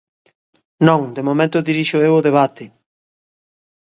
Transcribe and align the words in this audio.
Non, 0.87 1.01
de 1.15 1.21
momento 1.27 1.65
dirixo 1.69 1.97
eu 2.07 2.13
o 2.15 2.25
debate. 2.27 2.65